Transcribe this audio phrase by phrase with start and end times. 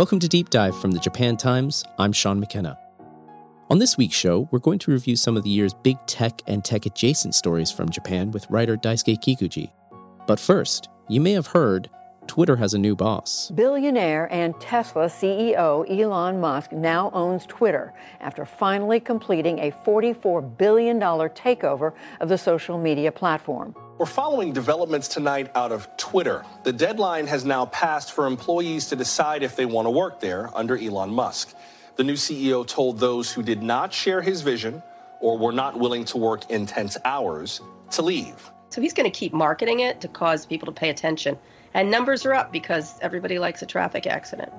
[0.00, 1.84] Welcome to Deep Dive from the Japan Times.
[1.98, 2.78] I'm Sean McKenna.
[3.68, 6.64] On this week's show, we're going to review some of the year's big tech and
[6.64, 9.70] tech adjacent stories from Japan with writer Daisuke Kikuchi.
[10.26, 11.90] But first, you may have heard
[12.26, 13.50] Twitter has a new boss.
[13.50, 20.98] Billionaire and Tesla CEO Elon Musk now owns Twitter after finally completing a $44 billion
[20.98, 23.74] takeover of the social media platform.
[24.00, 26.42] We're following developments tonight out of Twitter.
[26.62, 30.48] The deadline has now passed for employees to decide if they want to work there
[30.56, 31.54] under Elon Musk.
[31.96, 34.82] The new CEO told those who did not share his vision
[35.20, 38.50] or were not willing to work intense hours to leave.
[38.70, 41.38] So he's going to keep marketing it to cause people to pay attention.
[41.74, 44.50] And numbers are up because everybody likes a traffic accident.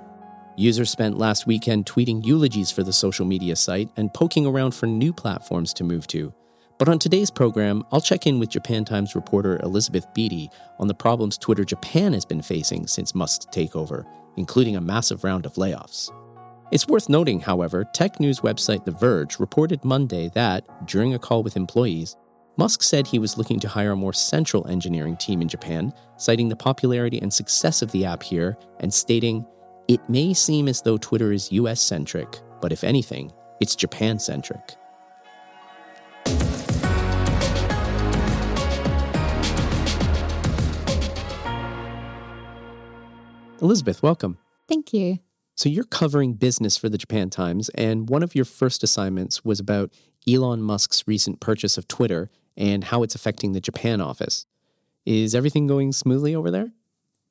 [0.56, 4.86] Users spent last weekend tweeting eulogies for the social media site and poking around for
[4.86, 6.32] new platforms to move to.
[6.82, 10.96] But on today's program, I'll check in with Japan Times reporter Elizabeth Beattie on the
[10.96, 14.04] problems Twitter Japan has been facing since Musk's takeover,
[14.36, 16.10] including a massive round of layoffs.
[16.72, 21.44] It's worth noting, however, tech news website The Verge reported Monday that, during a call
[21.44, 22.18] with employees,
[22.58, 26.50] Musk said he was looking to hire a more central engineering team in Japan, citing
[26.50, 29.46] the popularity and success of the app here and stating,
[29.88, 34.78] It may seem as though Twitter is US centric, but if anything, it's Japan centric.
[43.62, 44.38] Elizabeth, welcome.
[44.68, 45.20] Thank you.
[45.56, 49.60] So, you're covering business for the Japan Times, and one of your first assignments was
[49.60, 49.92] about
[50.28, 54.46] Elon Musk's recent purchase of Twitter and how it's affecting the Japan office.
[55.06, 56.72] Is everything going smoothly over there?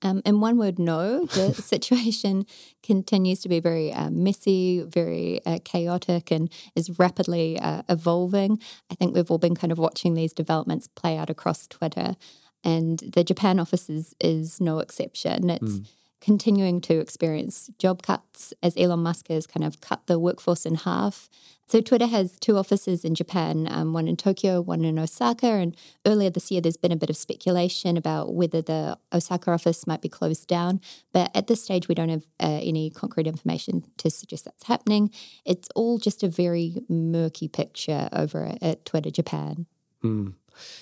[0.03, 1.27] Um, in one word, no.
[1.27, 2.47] The situation
[2.83, 8.61] continues to be very uh, messy, very uh, chaotic, and is rapidly uh, evolving.
[8.91, 12.15] I think we've all been kind of watching these developments play out across Twitter,
[12.63, 15.51] and the Japan office is, is no exception.
[15.51, 15.87] It's mm
[16.21, 20.77] continuing to experience job cuts as Elon Musk has kind of cut the workforce in
[20.77, 21.29] half.
[21.71, 25.47] So, Twitter has two offices in Japan, um, one in Tokyo, one in Osaka.
[25.47, 29.87] And earlier this year, there's been a bit of speculation about whether the Osaka office
[29.87, 30.81] might be closed down.
[31.13, 35.13] But at this stage, we don't have uh, any concrete information to suggest that's happening.
[35.45, 39.67] It's all just a very murky picture over at Twitter Japan.
[40.03, 40.35] Mm.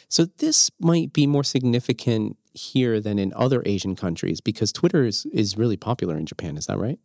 [0.09, 5.27] So, this might be more significant here than in other Asian countries because Twitter is,
[5.27, 6.57] is really popular in Japan.
[6.57, 6.99] Is that right?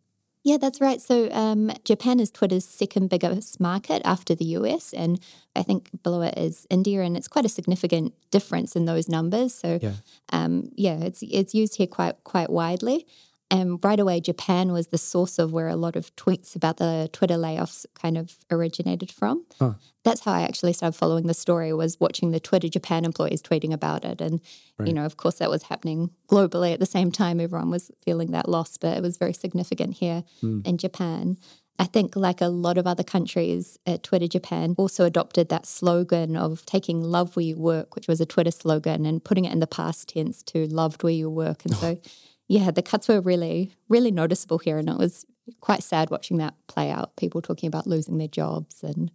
[0.44, 1.02] Yeah, that's right.
[1.02, 5.19] So um, Japan is Twitter's second biggest market after the US, and
[5.56, 9.56] I think below it is India, and it's quite a significant difference in those numbers.
[9.56, 9.94] So, yeah,
[10.34, 13.08] um, yeah it's it's used here quite quite widely.
[13.52, 17.09] And right away, Japan was the source of where a lot of tweets about the
[17.14, 19.46] Twitter layoffs kind of originated from.
[19.59, 19.74] Huh.
[20.04, 23.72] That's how I actually started following the story was watching the Twitter Japan employees tweeting
[23.72, 24.22] about it.
[24.22, 24.42] And,
[24.80, 24.88] right.
[24.88, 27.40] you know, of course, that was happening globally at the same time.
[27.40, 30.66] Everyone was feeling that loss, but it was very significant here mm.
[30.66, 31.38] in Japan.
[31.80, 36.38] I think, like a lot of other countries, uh, Twitter Japan also adopted that slogan
[36.38, 39.60] of taking love where you work, which was a Twitter slogan, and putting it in
[39.60, 41.66] the past tense to loved where you work.
[41.66, 42.00] And so
[42.48, 44.78] yeah, the cuts were really, really noticeable here.
[44.78, 45.26] And it was
[45.59, 47.16] quite sad watching that play out.
[47.16, 49.12] People talking about losing their jobs and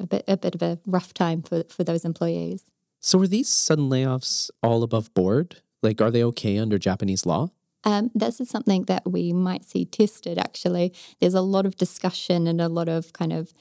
[0.00, 2.64] a bit, a bit of a rough time for, for those employees.
[3.00, 5.56] So, were these sudden layoffs all above board?
[5.82, 7.50] Like, are they okay under Japanese law?
[7.84, 10.94] Um, this is something that we might see tested actually.
[11.20, 13.52] There's a lot of discussion and a lot of kind of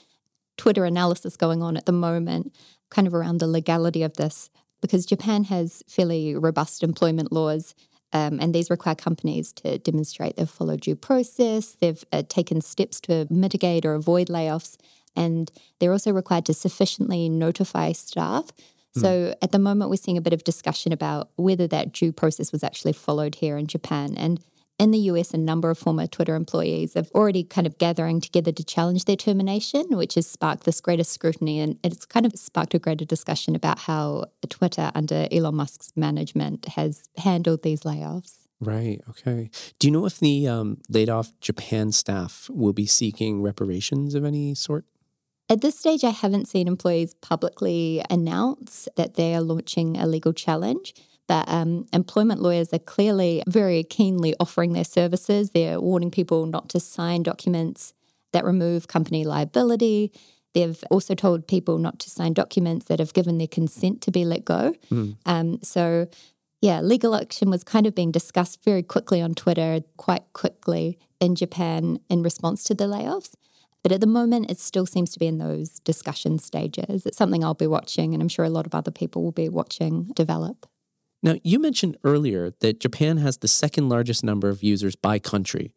[0.58, 2.56] Twitter analysis going on at the moment,
[2.92, 7.74] kind of around the legality of this, because Japan has fairly robust employment laws
[8.14, 13.00] um, and these require companies to demonstrate they've followed due process, they've uh, taken steps
[13.02, 14.78] to mitigate or avoid layoffs,
[15.16, 18.52] and they're also required to sufficiently notify staff.
[18.94, 19.00] Hmm.
[19.00, 22.52] So at the moment, we're seeing a bit of discussion about whether that due process
[22.52, 24.16] was actually followed here in Japan.
[24.18, 24.42] And
[24.82, 28.52] in the US, a number of former Twitter employees have already kind of gathering together
[28.52, 31.60] to challenge their termination, which has sparked this greater scrutiny.
[31.60, 36.66] And it's kind of sparked a greater discussion about how Twitter under Elon Musk's management
[36.70, 38.40] has handled these layoffs.
[38.60, 39.00] Right.
[39.08, 39.52] Okay.
[39.78, 44.26] Do you know if the um, laid off Japan staff will be seeking reparations of
[44.26, 44.86] any sort?
[45.48, 50.34] At this stage, I haven't seen employees publicly announce that they are launching a legal
[50.34, 50.96] challenge
[51.32, 55.52] that um, employment lawyers are clearly very keenly offering their services.
[55.52, 57.94] They're warning people not to sign documents
[58.34, 60.12] that remove company liability.
[60.54, 64.26] They've also told people not to sign documents that have given their consent to be
[64.26, 64.76] let go.
[64.92, 65.16] Mm.
[65.26, 66.10] Um, so,
[66.60, 71.36] yeah, legal action was kind of being discussed very quickly on Twitter, quite quickly in
[71.36, 73.36] Japan in response to the layoffs.
[73.84, 77.06] But at the moment, it still seems to be in those discussion stages.
[77.06, 79.48] It's something I'll be watching, and I'm sure a lot of other people will be
[79.48, 80.68] watching develop.
[81.24, 85.74] Now, you mentioned earlier that Japan has the second largest number of users by country.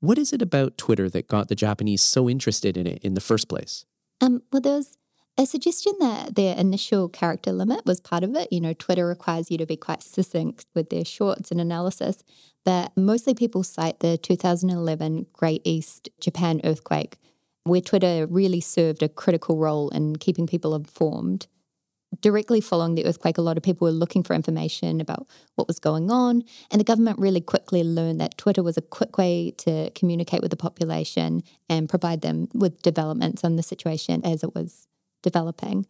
[0.00, 3.20] What is it about Twitter that got the Japanese so interested in it in the
[3.20, 3.86] first place?
[4.20, 4.98] Um, well, there was
[5.38, 8.52] a suggestion that their initial character limit was part of it.
[8.52, 12.22] You know, Twitter requires you to be quite succinct with their shorts and analysis,
[12.64, 17.16] but mostly people cite the 2011 Great East Japan earthquake,
[17.64, 21.46] where Twitter really served a critical role in keeping people informed.
[22.20, 25.78] Directly following the earthquake, a lot of people were looking for information about what was
[25.78, 29.90] going on, and the government really quickly learned that Twitter was a quick way to
[29.94, 34.88] communicate with the population and provide them with developments on the situation as it was
[35.22, 35.86] developing.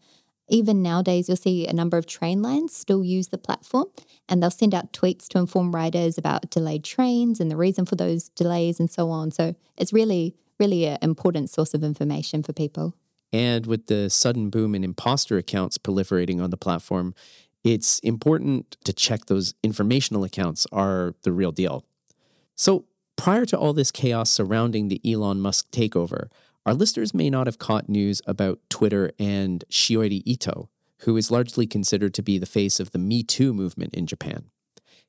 [0.48, 3.86] Even nowadays, you'll see a number of train lines still use the platform,
[4.28, 7.96] and they'll send out tweets to inform riders about delayed trains and the reason for
[7.96, 9.32] those delays and so on.
[9.32, 12.94] So it's really, really an important source of information for people.
[13.32, 17.14] And with the sudden boom in imposter accounts proliferating on the platform,
[17.64, 21.84] it's important to check those informational accounts are the real deal.
[22.54, 22.84] So,
[23.16, 26.28] prior to all this chaos surrounding the Elon Musk takeover,
[26.66, 30.68] our listeners may not have caught news about Twitter and Shiori Ito,
[31.00, 34.44] who is largely considered to be the face of the Me Too movement in Japan.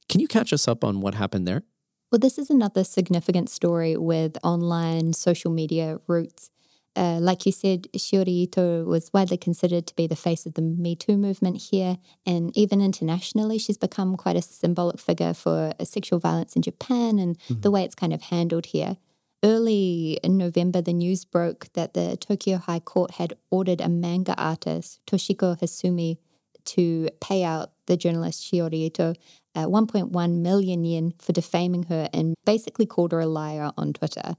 [0.10, 1.64] Can you catch us up on what happened there?
[2.12, 6.52] Well, this is another significant story with online social media roots.
[6.96, 10.62] Uh, like you said, Shiori Ito was widely considered to be the face of the
[10.62, 16.20] Me Too movement here, and even internationally, she's become quite a symbolic figure for sexual
[16.20, 17.62] violence in Japan and mm-hmm.
[17.62, 18.98] the way it's kind of handled here.
[19.44, 24.36] Early in November, the news broke that the Tokyo High Court had ordered a manga
[24.38, 26.18] artist, Toshiko Hasumi,
[26.66, 29.16] to pay out the journalist Shiori Ito
[29.56, 34.36] uh, 1.1 million yen for defaming her and basically called her a liar on Twitter.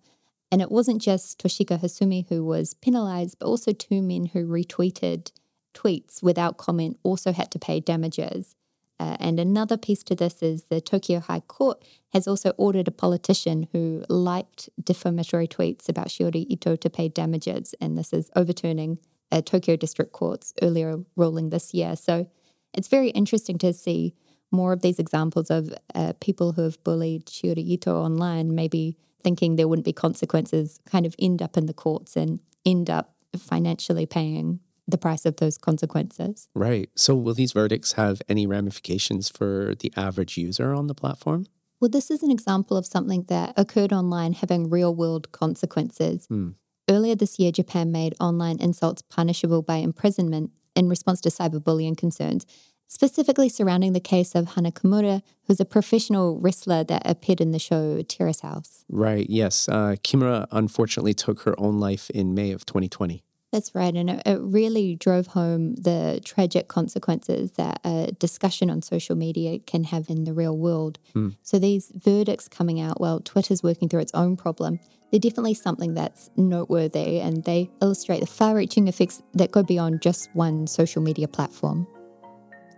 [0.55, 5.33] And it wasn't just Toshiko Hasumi who was penalized, but also two men who retweeted
[5.75, 8.55] tweets without comment also had to pay damages.
[9.01, 12.93] Uh, and another piece to this is the Tokyo High Court has also ordered a
[12.93, 17.75] politician who liked defamatory tweets about Shiori Ito to pay damages.
[17.81, 19.01] And this is overturning
[19.33, 21.97] a Tokyo District Court's earlier ruling this year.
[21.97, 22.29] So
[22.73, 24.15] it's very interesting to see
[24.53, 29.57] more of these examples of uh, people who have bullied Shiori Ito online, maybe thinking
[29.57, 34.07] there wouldn't be consequences, kind of end up in the courts and end up financially
[34.07, 36.49] paying the price of those consequences.
[36.55, 36.91] Right.
[36.95, 41.47] So, will these verdicts have any ramifications for the average user on the platform?
[41.81, 46.27] Well, this is an example of something that occurred online having real world consequences.
[46.27, 46.51] Hmm.
[46.89, 52.45] Earlier this year, Japan made online insults punishable by imprisonment in response to cyberbullying concerns,
[52.89, 57.59] specifically surrounding the case of Hana Kimura, who's a professional wrestler that appeared in the
[57.59, 58.85] show Terrace House.
[58.89, 59.69] Right, yes.
[59.69, 63.23] Uh, Kimura unfortunately took her own life in May of 2020.
[63.55, 63.95] That's right.
[63.95, 69.61] And it, it, really drove home the tragic consequences that a discussion on social media
[69.61, 70.99] can have in the real world.
[71.15, 71.37] Mm.
[71.43, 74.81] So these verdicts coming out, well, Twitter's working through its own problem.
[75.13, 80.03] They're definitely something that's noteworthy and they illustrate the far reaching effects that go beyond
[80.03, 81.87] just one social media platform.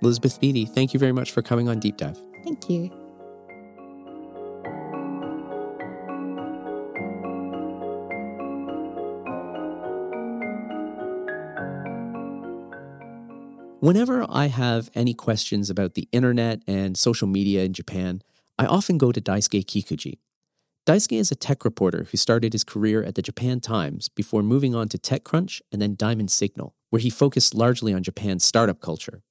[0.02, 2.22] Elizabeth Beattie, thank you very much for coming on Deep Dive.
[2.44, 2.90] Thank you.
[13.80, 18.20] Whenever I have any questions about the internet and social media in Japan,
[18.58, 20.18] I often go to Daisuke Kikuchi.
[20.86, 24.74] Daisuke is a tech reporter who started his career at the Japan Times before moving
[24.74, 29.22] on to TechCrunch and then Diamond Signal, where he focused largely on Japan's startup culture.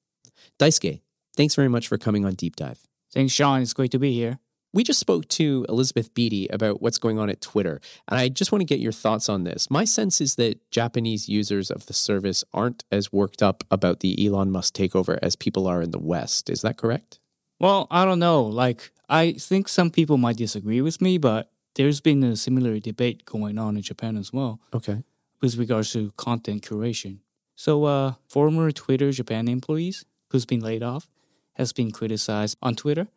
[0.60, 1.02] Daisuke,
[1.36, 2.80] thanks very much for coming on Deep Dive.
[3.14, 3.62] Thanks, Sean.
[3.62, 4.40] It's great to be here.
[4.74, 8.52] We just spoke to Elizabeth Beattie about what's going on at Twitter, and I just
[8.52, 9.72] want to get your thoughts on this.
[9.72, 14.26] My sense is that Japanese users of the service aren't as worked up about the
[14.26, 16.50] Elon Musk takeover as people are in the West.
[16.50, 17.20] Is that correct?
[17.58, 18.44] Well, I don't know.
[18.44, 23.24] Like, I think some people might disagree with me, but there's been a similar debate
[23.24, 24.60] going on in Japan as well.
[24.74, 25.04] Okay.
[25.42, 27.20] With regards to content curation.
[27.56, 30.04] So, uh, former Twitter Japan employees
[30.36, 31.08] who's been laid off
[31.54, 33.08] has been criticized on Twitter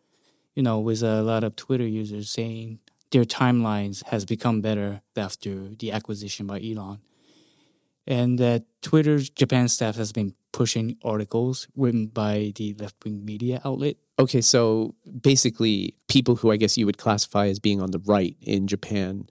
[0.59, 2.81] you know, with a lot of Twitter users saying
[3.13, 6.99] their timelines has become better after the acquisition by Elon.
[8.09, 13.61] And that Twitter's Japan staff has been pushing articles written by the left wing media
[13.65, 13.99] outlet.
[14.19, 18.35] Okay, so basically, people who I guess you would classify as being on the right
[18.41, 19.29] in Japan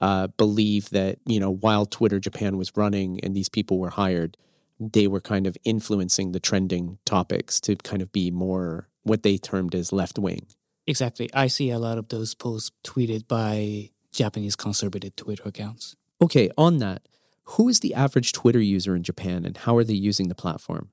[0.00, 4.38] uh, believe that, you know, while Twitter Japan was running and these people were hired,
[4.80, 9.36] they were kind of influencing the trending topics to kind of be more what they
[9.36, 10.46] termed as left wing.
[10.86, 11.28] Exactly.
[11.34, 15.94] I see a lot of those posts tweeted by Japanese conservative Twitter accounts.
[16.22, 17.06] Okay, on that,
[17.44, 20.90] who is the average Twitter user in Japan and how are they using the platform?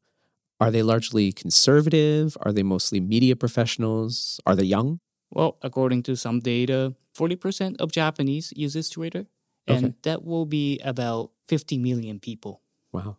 [0.59, 2.35] Are they largely conservative?
[2.41, 4.39] Are they mostly media professionals?
[4.45, 4.99] Are they young?
[5.31, 9.27] Well, according to some data, 40% of Japanese uses Twitter,
[9.67, 9.93] and Okay.
[10.03, 12.61] that will be about 50 million people.
[12.91, 13.17] Wow.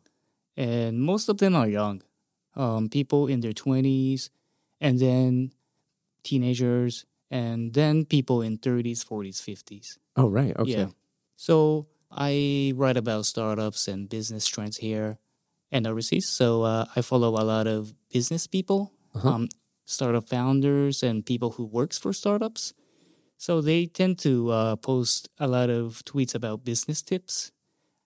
[0.58, 2.02] And most of them are young,
[2.56, 4.28] um, people in their 20s,
[4.80, 5.52] and then
[6.24, 9.98] teenagers, and then people in 30s, 40s, 50s.
[10.16, 10.56] Oh, right.
[10.58, 10.72] Okay.
[10.72, 10.88] Yeah.
[11.36, 15.18] So I write about startups and business trends here
[15.70, 16.28] and overseas.
[16.28, 19.48] So uh, I follow a lot of business people, um,
[19.84, 22.74] startup founders, and people who works for startups.
[23.36, 27.52] So they tend to uh, post a lot of tweets about business tips,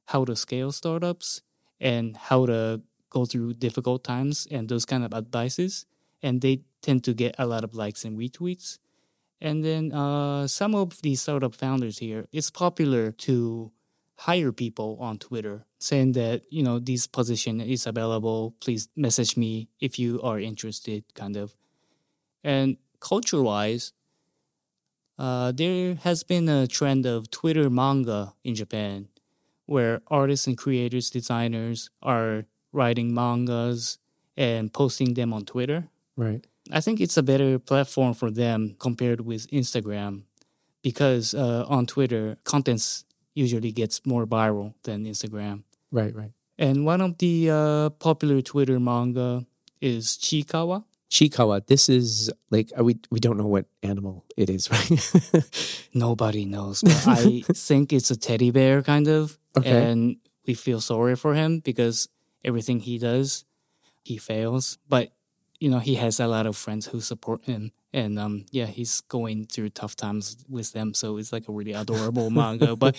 [0.09, 1.41] how to scale startups,
[1.83, 5.85] and how to go through difficult times and those kind of advices.
[6.23, 8.79] And they tend to get a lot of likes and retweets.
[9.41, 13.73] And then uh, some of the startup founders here, it's popular to
[14.15, 18.55] hire people on Twitter saying that, you know, this position is available.
[18.61, 21.57] Please message me if you are interested, kind of.
[22.45, 23.93] And culture wise,
[25.19, 29.09] uh, there has been a trend of Twitter manga in Japan
[29.67, 33.99] where artists and creators, designers are writing mangas
[34.37, 35.89] and posting them on Twitter.
[36.17, 36.47] Right.
[36.71, 40.23] I think it's a better platform for them compared with Instagram
[40.83, 43.05] because uh, on Twitter, contents
[43.35, 45.65] usually gets more viral than Instagram.
[45.91, 46.15] Right.
[46.15, 46.33] Right.
[46.59, 49.47] And one of the uh, popular Twitter manga
[49.81, 50.85] is Chiikawa.
[51.13, 51.67] Chiikawa.
[51.67, 55.87] This is like uh, we we don't know what animal it is, right?
[55.93, 59.39] Nobody knows, but I think it's a teddy bear kind of.
[59.57, 59.91] Okay.
[59.91, 60.17] And
[60.47, 62.09] we feel sorry for him because
[62.43, 63.45] everything he does,
[64.03, 64.79] he fails.
[64.89, 65.13] But
[65.61, 67.73] you know, he has a lot of friends who support him.
[67.93, 70.95] And um, yeah, he's going through tough times with them.
[70.95, 72.75] So it's like a really adorable manga.
[72.75, 72.97] But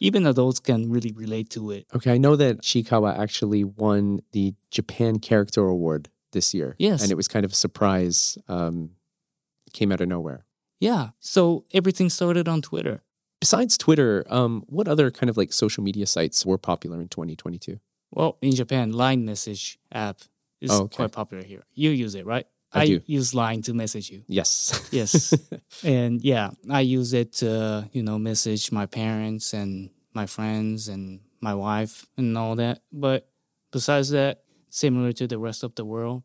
[0.00, 1.86] even adults can really relate to it.
[1.94, 2.12] okay.
[2.12, 6.74] I know that Chiikawa actually won the Japan Character Award this year.
[6.78, 7.02] Yes.
[7.02, 8.36] And it was kind of a surprise.
[8.48, 8.90] Um,
[9.72, 10.44] came out of nowhere.
[10.80, 11.10] Yeah.
[11.20, 13.02] So everything started on Twitter.
[13.40, 17.80] Besides Twitter, um, what other kind of like social media sites were popular in 2022?
[18.10, 20.20] Well, in Japan, Line message app
[20.60, 20.96] is Oh, okay.
[20.96, 21.62] quite popular here.
[21.74, 22.46] You use it, right?
[22.74, 23.00] I do.
[23.06, 24.24] use Line to message you.
[24.28, 24.88] Yes.
[24.92, 25.34] Yes.
[25.84, 31.20] and yeah, I use it to, you know, message my parents and my friends and
[31.40, 32.82] my wife and all that.
[32.92, 33.28] But
[33.72, 34.41] besides that,
[34.72, 36.24] similar to the rest of the world,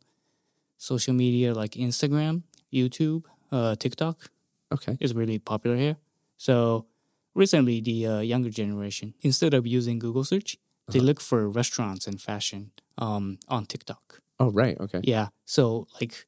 [0.78, 4.32] social media like Instagram, YouTube, uh, TikTok
[4.72, 4.98] okay.
[5.02, 5.98] is really popular here.
[6.38, 6.86] So
[7.36, 10.58] recently, the uh, younger generation, instead of using Google search,
[10.90, 14.22] they look for restaurants and fashion um, on TikTok.
[14.40, 14.80] Oh, right.
[14.80, 15.02] Okay.
[15.04, 15.28] Yeah.
[15.44, 16.26] So like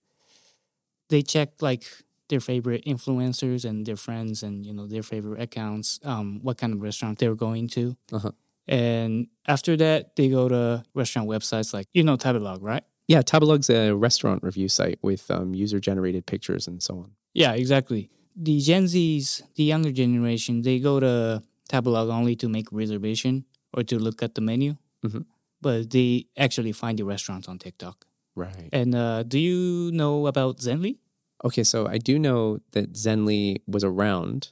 [1.07, 1.85] they check like
[2.27, 6.73] their favorite influencers and their friends and you know their favorite accounts, um, what kind
[6.73, 7.95] of restaurant they're going to.
[8.11, 8.31] Uh-huh.
[8.69, 12.83] And after that, they go to restaurant websites like you know Tabelog, right?
[13.07, 17.11] Yeah, Tabelog's a restaurant review site with um, user-generated pictures and so on.
[17.33, 18.11] Yeah, exactly.
[18.35, 23.81] The Gen Zs, the younger generation, they go to Tabelog only to make reservation or
[23.83, 25.25] to look at the menu, Mhm.
[25.59, 28.05] but they actually find the restaurants on TikTok.
[28.35, 28.69] Right.
[28.71, 30.97] And uh, do you know about Zenly?
[31.43, 34.51] Okay, so I do know that Zenly was around.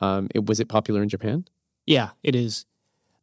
[0.00, 1.46] Um, it, was it popular in Japan?
[1.86, 2.66] Yeah, it is.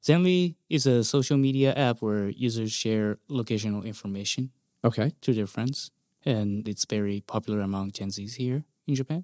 [0.04, 4.52] Zenly is a social media app where users share locational information
[4.84, 5.14] Okay.
[5.22, 5.92] to their friends,
[6.26, 9.24] and it's very popular among Gen Zs here in Japan.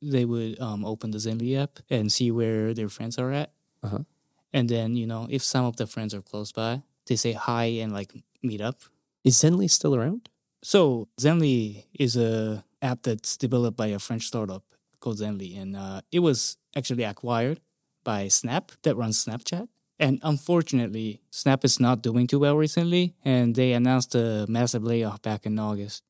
[0.00, 4.04] They would um, open the Zenly app and see where their friends are at, Uh-huh.
[4.52, 7.64] and then you know if some of the friends are close by, they say hi
[7.84, 8.12] and like
[8.42, 8.80] meet up.
[9.24, 10.30] Is Zenly still around?
[10.62, 14.64] So Zenly is a app that's developed by a French startup
[15.00, 17.60] called Zenly, and uh, it was actually acquired
[18.04, 19.68] by Snap that runs Snapchat.
[20.00, 25.22] And unfortunately, Snap is not doing too well recently, and they announced a massive layoff
[25.22, 26.04] back in August.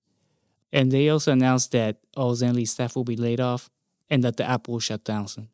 [0.72, 3.70] And they also announced that all Zenly staff will be laid off,
[4.10, 5.48] and that the app will shut down soon.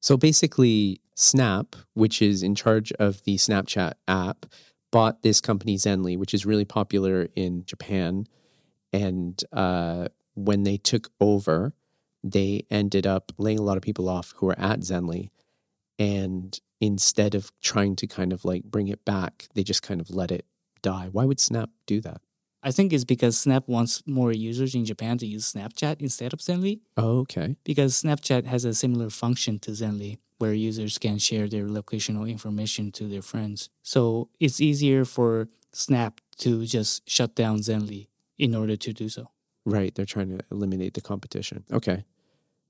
[0.00, 4.46] So basically, Snap, which is in charge of the Snapchat app,
[4.90, 8.26] bought this company Zenly, which is really popular in Japan.
[8.92, 11.74] And uh, when they took over,
[12.22, 15.30] they ended up laying a lot of people off who were at Zenly.
[15.98, 20.10] And instead of trying to kind of like bring it back, they just kind of
[20.10, 20.44] let it
[20.82, 21.08] die.
[21.10, 22.20] Why would Snap do that?
[22.62, 26.40] I think it's because Snap wants more users in Japan to use Snapchat instead of
[26.40, 26.80] Zenly.
[26.96, 27.56] Oh, okay.
[27.64, 32.90] because Snapchat has a similar function to Zenly where users can share their locational information
[32.92, 33.70] to their friends.
[33.82, 39.30] So it's easier for Snap to just shut down Zenly in order to do so.
[39.64, 39.94] Right.
[39.94, 41.64] They're trying to eliminate the competition.
[41.72, 42.04] Okay.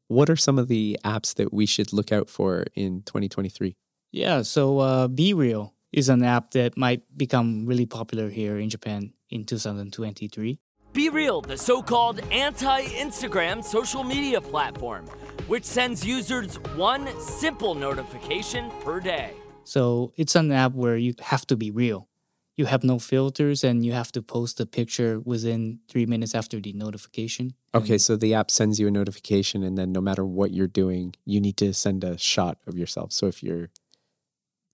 [0.08, 3.74] What are some of the apps that we should look out for in 2023?
[4.14, 9.12] Yeah, so uh, BeReal is an app that might become really popular here in Japan
[9.28, 10.60] in 2023.
[10.92, 15.06] BeReal, the so called anti Instagram social media platform,
[15.48, 19.32] which sends users one simple notification per day.
[19.64, 22.08] So it's an app where you have to be real.
[22.54, 26.60] You have no filters and you have to post a picture within three minutes after
[26.60, 27.54] the notification.
[27.74, 31.16] Okay, so the app sends you a notification, and then no matter what you're doing,
[31.24, 33.10] you need to send a shot of yourself.
[33.10, 33.70] So if you're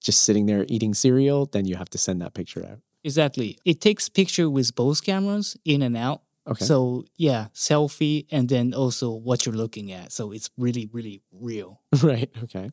[0.01, 2.81] just sitting there eating cereal, then you have to send that picture out.
[3.05, 3.59] Exactly.
[3.65, 6.23] It takes picture with both cameras in and out.
[6.47, 6.65] Okay.
[6.65, 10.13] So yeah, selfie and then also what you're looking at.
[10.13, 11.81] So it's really, really real.
[12.03, 12.31] right.
[12.45, 12.71] Okay.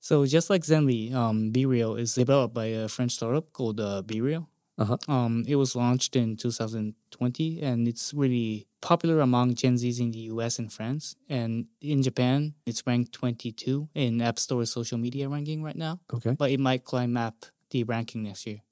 [0.00, 4.46] So just like Zenly, um, BeReal is developed by a French startup called uh, BeReal.
[4.78, 4.96] Uh-huh.
[5.08, 10.30] Um, it was launched in 2020 and it's really popular among Gen Zs in the
[10.30, 11.16] US and France.
[11.28, 16.00] And in Japan, it's ranked 22 in App Store social media ranking right now.
[16.14, 16.36] Okay.
[16.38, 18.62] But it might climb up the ranking next year.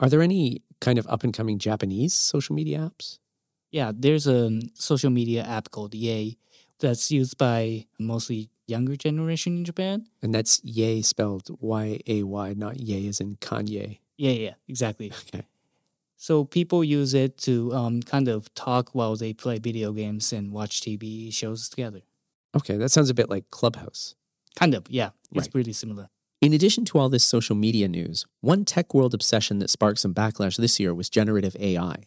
[0.00, 3.18] Are there any kind of up and coming Japanese social media apps?
[3.70, 6.38] Yeah, there's a social media app called Yay
[6.80, 10.06] that's used by mostly younger generation in Japan.
[10.22, 14.00] And that's Yay spelled Y A Y, not Yay as in Kanye.
[14.16, 15.12] Yeah, yeah, exactly.
[15.34, 15.44] Okay.
[16.16, 20.50] So people use it to um, kind of talk while they play video games and
[20.52, 22.00] watch TV shows together.
[22.56, 24.14] Okay, that sounds a bit like Clubhouse.
[24.58, 25.10] Kind of, yeah.
[25.32, 25.54] It's Right.
[25.54, 26.08] really similar.
[26.40, 30.14] In addition to all this social media news, one tech world obsession that sparked some
[30.14, 32.04] backlash this year was generative AI.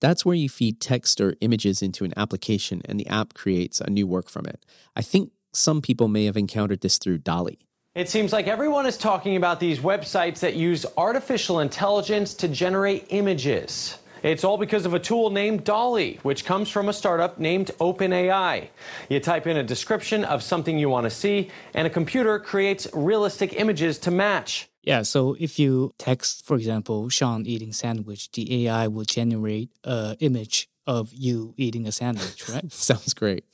[0.00, 3.90] That's where you feed text or images into an application and the app creates a
[3.90, 4.64] new work from it.
[4.94, 7.58] I think some people may have encountered this through DALL-E.
[7.98, 13.06] It seems like everyone is talking about these websites that use artificial intelligence to generate
[13.08, 13.98] images.
[14.22, 18.68] It's all because of a tool named DALL-E, which comes from a startup named OpenAI.
[19.08, 22.86] You type in a description of something you want to see, and a computer creates
[22.94, 24.68] realistic images to match.
[24.84, 30.14] Yeah, so if you text, for example, Sean eating sandwich, the AI will generate an
[30.20, 32.70] image of you eating a sandwich, right?
[32.72, 33.44] Sounds great.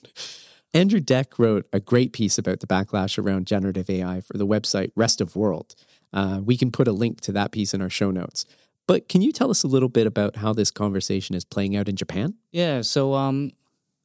[0.75, 4.91] Andrew Deck wrote a great piece about the backlash around generative AI for the website
[4.97, 5.77] Rest of World.
[6.13, 8.45] Uh, we can put a link to that piece in our show notes.
[8.89, 11.89] But can you tell us a little bit about how this conversation is playing out
[11.89, 12.35] in Japan?
[12.51, 13.53] yeah, so um,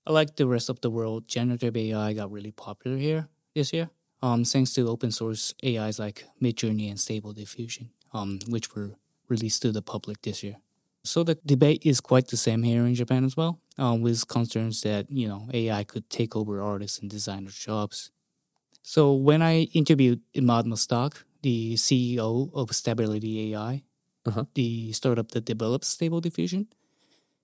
[0.05, 3.89] like the rest of the world, generative AI got really popular here this year.
[4.21, 8.91] Um, thanks to open source AIs like Midjourney and Stable Diffusion, um, which were
[9.27, 10.57] released to the public this year.
[11.03, 14.81] So the debate is quite the same here in Japan as well, um, with concerns
[14.81, 18.11] that you know AI could take over artists and designers' jobs.
[18.83, 23.83] So when I interviewed Emad Mostaque, the CEO of Stability AI,
[24.25, 24.45] Uh-huh.
[24.53, 26.67] the startup that develops Stable Diffusion,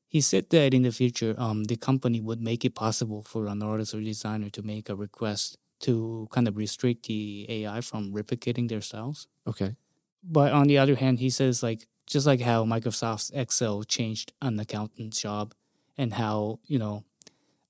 [0.08, 3.62] he said that in the future, um, the company would make it possible for an
[3.64, 8.70] artist or designer to make a request to kind of restrict the AI from replicating
[8.70, 9.28] their styles.
[9.48, 9.76] Okay.
[10.24, 14.60] But on the other hand, he says like just like how Microsoft's Excel changed an
[14.60, 15.54] accountant's job,
[15.98, 17.04] and how you know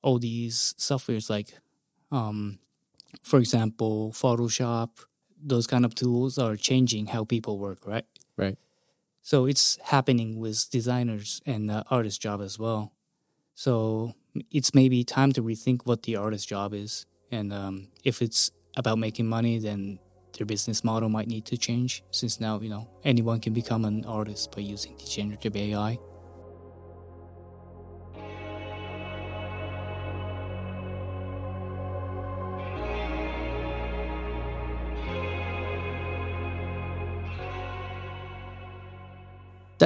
[0.01, 1.57] all these softwares like,
[2.11, 2.59] um,
[3.23, 4.89] for example, Photoshop,
[5.43, 8.05] those kind of tools are changing how people work, right?
[8.37, 8.57] Right.
[9.23, 12.93] So it's happening with designers and uh, artist job as well.
[13.55, 14.13] So
[14.51, 18.99] it's maybe time to rethink what the artist job is, and um, if it's about
[18.99, 19.97] making money, then
[20.37, 22.03] their business model might need to change.
[22.11, 25.97] Since now, you know, anyone can become an artist by using the generative AI.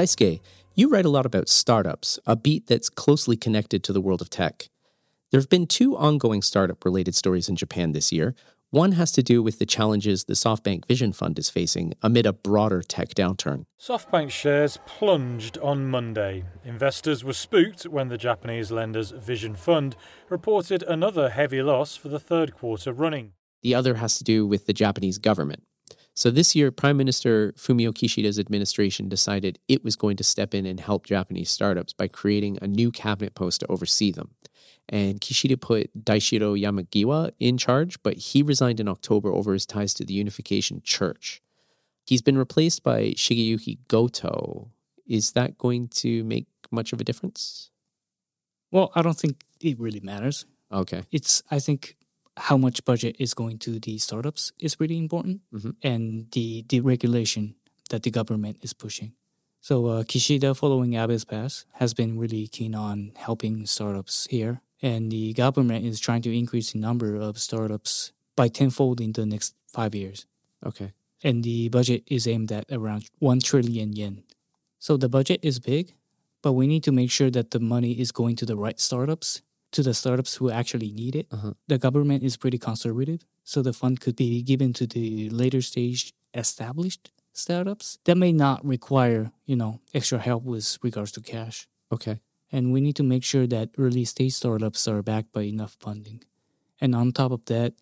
[0.00, 0.40] Daisuke,
[0.74, 4.30] you write a lot about startups, a beat that's closely connected to the world of
[4.30, 4.70] tech.
[5.30, 8.34] There have been two ongoing startup related stories in Japan this year.
[8.70, 12.32] One has to do with the challenges the SoftBank Vision Fund is facing amid a
[12.32, 13.64] broader tech downturn.
[13.78, 16.44] SoftBank shares plunged on Monday.
[16.64, 19.96] Investors were spooked when the Japanese lender's Vision Fund
[20.30, 23.32] reported another heavy loss for the third quarter running.
[23.62, 25.62] The other has to do with the Japanese government.
[26.14, 30.66] So this year, Prime Minister Fumio Kishida's administration decided it was going to step in
[30.66, 34.34] and help Japanese startups by creating a new cabinet post to oversee them.
[34.88, 39.94] And Kishida put Daishiro Yamagiwa in charge, but he resigned in October over his ties
[39.94, 41.40] to the Unification Church.
[42.04, 44.72] He's been replaced by Shigeyuki Goto.
[45.06, 47.70] Is that going to make much of a difference?
[48.72, 50.44] Well, I don't think it really matters.
[50.72, 51.02] Okay.
[51.12, 51.96] It's I think
[52.48, 55.76] how much budget is going to the startups is really important, Mhm.
[55.82, 57.54] and the deregulation
[57.90, 59.12] that the government is pushing.
[59.60, 65.12] So uh, Kishida, following Abe's pass, has been really keen on helping startups here, and
[65.12, 69.54] the government is trying to increase the number of startups by tenfold in the next
[69.66, 70.24] five years.
[70.64, 70.92] Okay.
[71.22, 74.24] And the budget is aimed at around one trillion yen.
[74.78, 75.92] So the budget is big,
[76.40, 79.42] but we need to make sure that the money is going to the right startups,
[79.72, 81.26] to the startups who actually need it.
[81.30, 81.52] Uh-huh.
[81.68, 86.12] The government is pretty conservative, so the fund could be given to the later stage
[86.34, 91.68] established startups that may not require, you know, extra help with regards to cash.
[91.92, 92.20] Okay.
[92.52, 96.22] And we need to make sure that early stage startups are backed by enough funding.
[96.80, 97.74] And on top of that,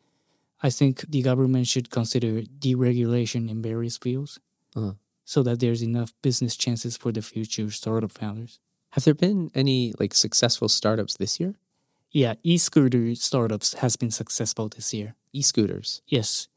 [0.63, 4.39] I think the government should consider deregulation in various fields
[4.77, 4.95] Uh-huh.
[5.25, 8.61] so that there's enough business chances for the future startup founders.
[8.91, 11.55] Have there been any like successful startups this year?
[12.11, 15.15] Yeah, e-scooter startups has been successful this year.
[15.33, 16.03] E-scooters.
[16.07, 16.49] Yes.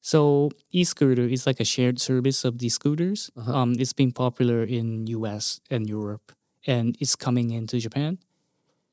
[0.00, 3.30] So e-scooter is like a shared service of the scooters.
[3.36, 3.54] Uh-huh.
[3.54, 6.32] Um, it's been popular in US and Europe,
[6.66, 8.18] and it's coming into Japan.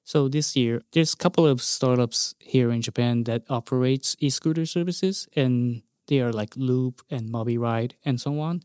[0.03, 5.27] So this year, there's a couple of startups here in Japan that operates e-scooter services,
[5.35, 8.63] and they are like Luup and Mobby Ride and so on.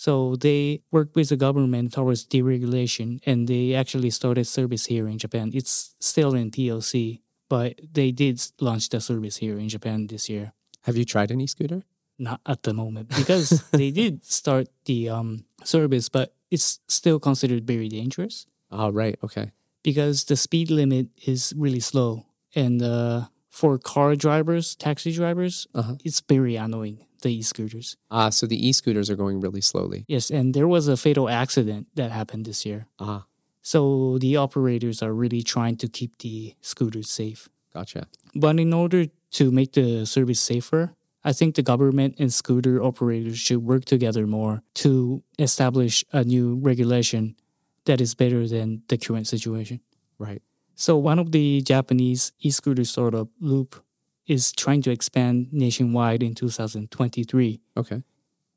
[0.00, 5.18] So they work with the government towards deregulation, and they actually started service here in
[5.18, 5.50] Japan.
[5.52, 7.20] It's still in POC,
[7.52, 10.52] but they did launch the service here in Japan this year.
[10.88, 11.82] Have you tried an e-scooter?
[12.18, 17.66] Not at the moment because they did start the um, service, but it's still considered
[17.66, 19.18] very dangerous Oh, right.
[19.22, 19.52] Okay.
[19.82, 22.24] because the speed limit is really slow,
[22.56, 25.96] and uh, for car drivers, taxi drivers, Uh-huh.
[26.08, 27.04] it's very annoying.
[27.22, 27.96] The e-scooters.
[28.10, 30.04] Ah, so the e-scooters are going really slowly.
[30.08, 32.86] Yes, and there was a fatal accident that happened this year.
[32.98, 33.24] Ah,
[33.62, 37.48] So the operators are really trying to keep the scooters safe.
[37.74, 38.06] gotcha.
[38.34, 39.06] But in order
[39.38, 44.26] to make the service safer, I think the government and scooter operators should work together
[44.26, 47.36] more to establish a new regulation
[47.84, 49.80] that is better than the current situation.
[50.18, 50.42] Right.
[50.74, 53.82] So one of the Japanese e-scooter startup, Luup,
[54.30, 58.02] is trying to expand nationwide in 2023, Okay.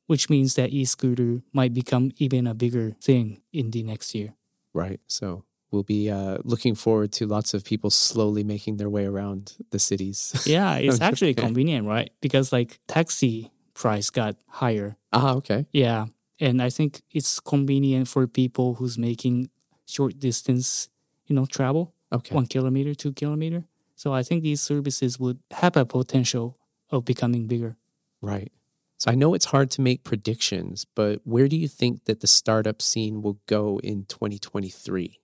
[0.08, 4.36] which means that e-scooter might become even a bigger thing in the next year.
[4.74, 5.00] Right.
[5.08, 9.54] So we'll be uh, looking forward to lots of people slowly making their way around
[9.72, 10.20] the cities.
[10.46, 12.12] Yeah, it's actually convenient, right?
[12.22, 14.98] Because like taxi price got higher.
[15.12, 15.66] ah, okay.
[15.74, 16.06] Yeah.
[16.40, 19.50] And I think it's convenient for people who's making
[19.86, 20.90] short distance,
[21.28, 22.36] you know, travel, Okay.
[22.36, 23.66] one kilometer, two kilometer.
[23.96, 26.58] So I think these services would have a potential
[26.90, 27.78] of becoming bigger.
[28.22, 28.52] Right.
[28.98, 32.28] So I know it's hard to make predictions, but where do you think that the
[32.28, 35.20] startup scene will go in 2023?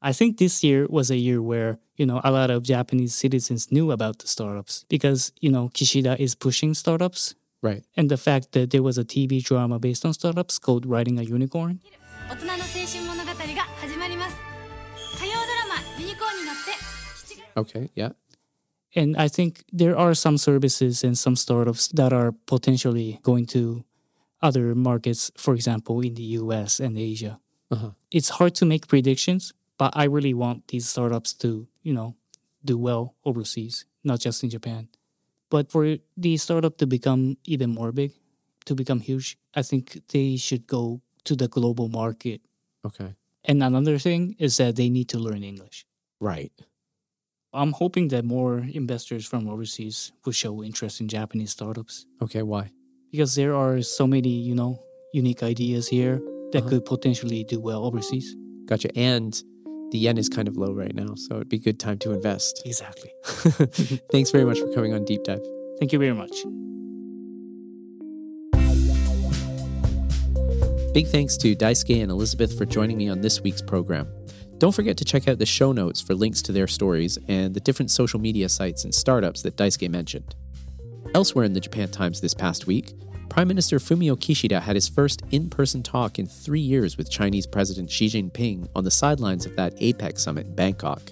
[0.00, 3.72] I think this year was a year where, you know, a lot of Japanese citizens
[3.72, 7.34] knew about the startups because, you know, Kishida is pushing startups.
[7.62, 7.82] Right.
[7.96, 11.22] And the fact that there was a TV drama based on startups called Riding a
[11.22, 11.80] Unicorn.
[17.56, 17.90] Okay.
[17.94, 18.12] Yeah.
[18.94, 23.84] And I think there are some services and some startups that are potentially going to
[24.40, 27.40] other markets, for example, in the US and Asia.
[27.70, 27.90] Uh-huh.
[28.10, 32.14] It's hard to make predictions, but I really want these startups to, you know,
[32.64, 34.88] do well overseas, not just in Japan.
[35.50, 38.12] But for the startup to become even more big,
[38.66, 42.40] to become huge, I think they should go to the global market.
[42.84, 43.14] Okay.
[43.44, 45.86] And another thing is that they need to learn English.
[46.20, 46.52] Right.
[47.54, 52.42] I'm hoping that more investors from overseas will show interest in Japanese startups Okay.
[52.42, 52.72] Why?
[53.12, 54.80] because there are so many, you know,
[55.12, 56.20] unique ideas here
[56.52, 56.68] that Uh-huh.
[56.70, 58.34] could potentially do well overseas.
[58.66, 58.88] Gotcha.
[58.98, 59.32] And
[59.92, 62.10] the yen is kind of low right now, so it'd be a good time to
[62.12, 62.60] invest.
[62.66, 63.10] Exactly.
[64.10, 65.44] Thanks very much for coming on Deep Dive.
[65.78, 66.34] Thank you very much.
[70.92, 74.06] Big thanks to Daisuke and Elizabeth for joining me on this week's program.
[74.58, 77.60] Don't forget to check out the show notes for links to their stories and the
[77.60, 80.34] different social media sites and startups that Daisuke mentioned.
[81.14, 82.92] Elsewhere in the Japan Times this past week,
[83.28, 87.48] Prime Minister Fumio Kishida had his first in person talk in three years with Chinese
[87.48, 91.02] President Xi Jinping on the sidelines of that APEC summit in Bangkok.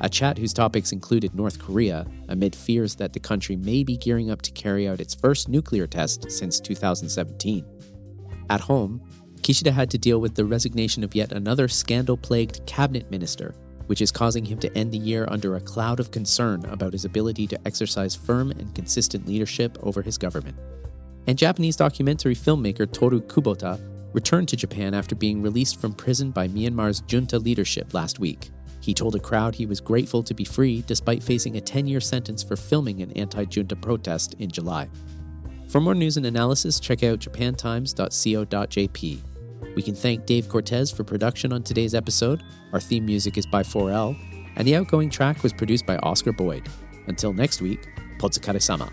[0.00, 4.30] A chat whose topics included North Korea, amid fears that the country may be gearing
[4.30, 7.64] up to carry out its first nuclear test since 2017.
[8.48, 9.02] At home,
[9.42, 14.00] Kishida had to deal with the resignation of yet another scandal plagued cabinet minister, which
[14.00, 17.48] is causing him to end the year under a cloud of concern about his ability
[17.48, 20.56] to exercise firm and consistent leadership over his government.
[21.26, 23.80] And Japanese documentary filmmaker Toru Kubota
[24.12, 28.50] returned to Japan after being released from prison by Myanmar's junta leadership last week.
[28.80, 32.00] He told a crowd he was grateful to be free despite facing a 10 year
[32.00, 34.88] sentence for filming an anti junta protest in July.
[35.68, 39.20] For more news and analysis, check out japantimes.co.jp.
[39.74, 42.42] We can thank Dave Cortez for production on today's episode.
[42.72, 44.16] Our theme music is by 4L,
[44.56, 46.68] and the outgoing track was produced by Oscar Boyd.
[47.06, 48.92] Until next week, Potsukare sama.